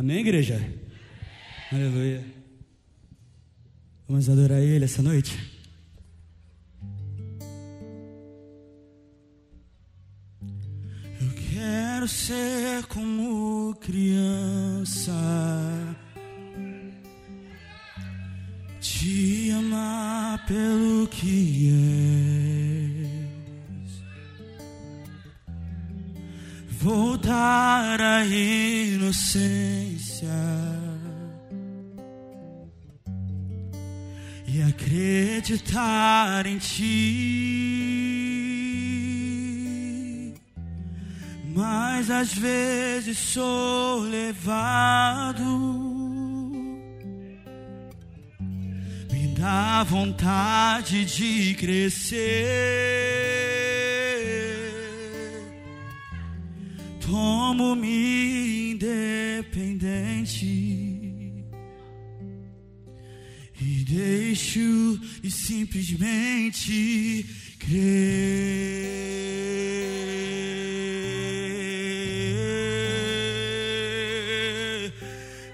Amém, 0.00 0.20
igreja? 0.20 0.58
Aleluia. 1.70 2.24
Vamos 4.08 4.30
adorar 4.30 4.58
Ele 4.58 4.86
essa 4.86 5.02
noite? 5.02 5.38
Eu 11.20 11.30
quero 11.50 12.08
ser 12.08 12.86
como 12.86 13.74
criança, 13.74 15.12
te 18.80 19.50
amar 19.50 20.46
pelo 20.46 21.08
que 21.08 21.68
és, 21.68 22.39
voltar 26.80 28.00
à 28.00 28.24
inocência. 28.24 29.80
e 34.52 34.62
acreditar 34.62 36.44
em 36.44 36.58
ti. 36.58 36.80
Mas 41.54 42.10
às 42.10 42.34
vezes 42.34 43.16
sou 43.16 44.00
levado, 44.00 45.44
me 49.12 49.28
dá 49.38 49.84
vontade 49.84 51.04
de 51.04 51.54
crescer. 51.54 53.39
Tomo-me 57.10 58.70
independente 58.70 60.46
e 63.60 63.84
deixo 63.84 65.00
e 65.20 65.28
simplesmente 65.28 67.26
crer. 67.58 69.00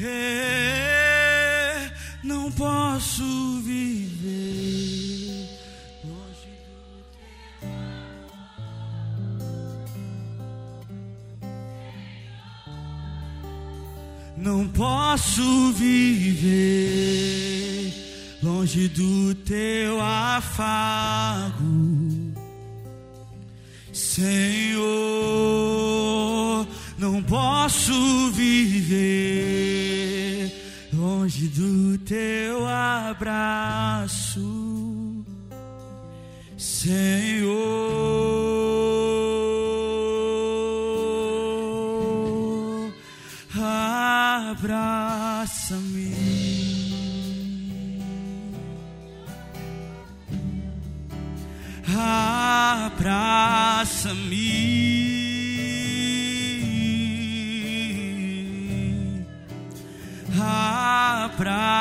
É, 0.00 1.90
não 2.24 2.52
posso 2.52 3.62
viver 3.62 5.07
Não 14.40 14.68
posso 14.68 15.72
viver 15.72 17.92
longe 18.40 18.86
do 18.88 19.34
teu 19.34 20.00
afago, 20.00 21.58
Senhor. 23.92 24.78
Não 26.96 27.20
posso 27.22 28.30
viver 28.30 30.50
longe 30.92 31.48
do 31.48 31.98
teu 31.98 32.64
abraço, 32.66 34.40
Senhor. 36.56 38.07
Abraça-me. 44.68 46.12
Abraça-me. 51.96 53.08
Abraça-me. 61.18 61.78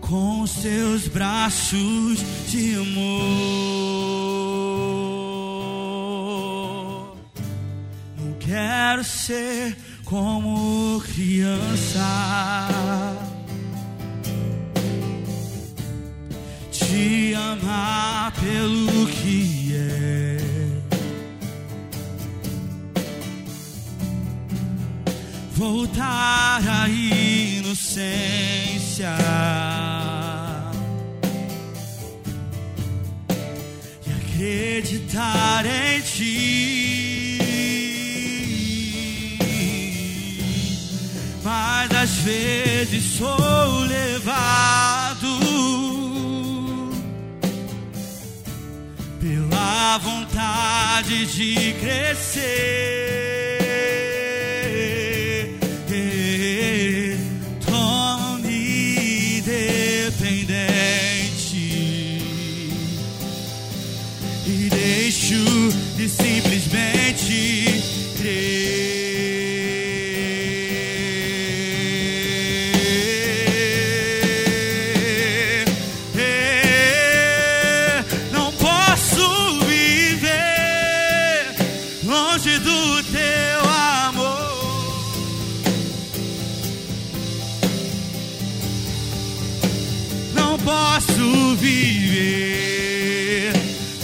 Com 0.00 0.42
os 0.42 0.52
teus 0.52 1.08
braços 1.08 2.20
de 2.48 2.76
amor. 2.76 3.91
Quero 8.92 9.04
ser 9.04 9.74
como 10.04 11.00
criança. 11.00 12.68
Te 16.70 17.34
amar 17.34 18.32
pelo 18.32 19.06
que 19.06 19.74
é. 19.74 20.36
Voltar 25.52 26.60
à 26.68 26.86
inocência. 26.88 27.96
E 34.06 34.10
acreditar 34.10 35.64
em 35.64 36.00
ti. 36.02 36.81
Vezes 42.22 43.02
sou 43.18 43.80
levado 43.80 45.26
pela 49.20 49.98
vontade 49.98 51.26
de 51.26 51.72
crescer. 51.80 53.41
Posso 90.64 91.56
viver 91.56 93.52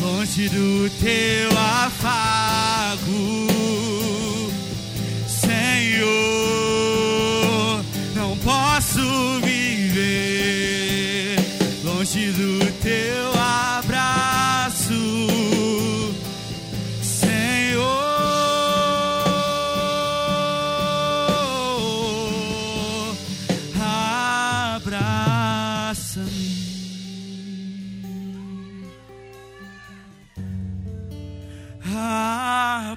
longe 0.00 0.48
do 0.48 0.90
teu 1.00 1.50
afago, 1.58 3.47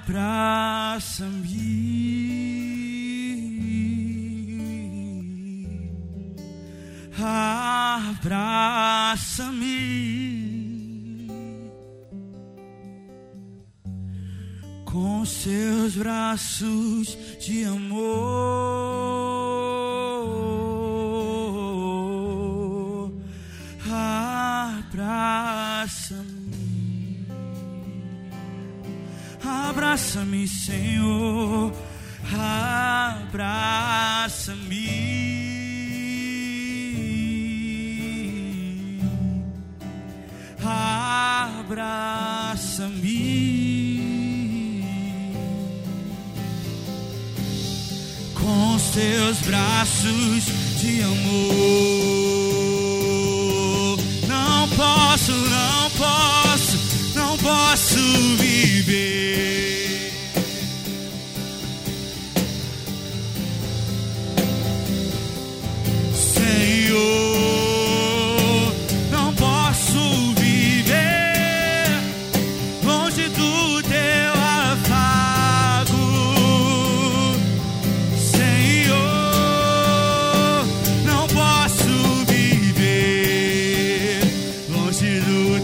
Abraça-me. 0.04 1.62
Abraça-me. 7.16 8.42
Com 14.84 15.24
seus 15.24 15.94
braços 15.94 17.16
de 17.38 17.64
amor. 17.64 18.81
Abraça-me, 30.02 30.48
Senhor, 30.48 31.72
abraça-me. 32.34 33.52
Abraça-me 41.62 42.42
com 48.34 48.74
os 48.74 48.82
teus 48.90 49.38
braços 49.42 50.44
de 50.80 51.02
amor. 51.02 51.22
Não 54.26 54.68
posso, 54.70 55.30
não 55.32 55.90
posso, 55.90 56.76
não 57.14 57.38
posso 57.38 58.00
viver. 58.36 59.61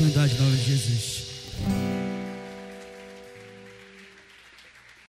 oportunidade 0.00 0.34
em 0.34 0.38
nome 0.38 0.56
de 0.56 0.64
Jesus. 0.64 1.29